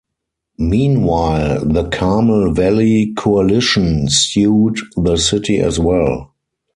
[0.57, 6.33] Meanwhile, the Carmel Valley Coalition sued the city as well.